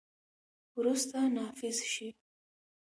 وروسته، 0.77 1.17
نافذ 1.35 1.73
شي. 1.91 2.07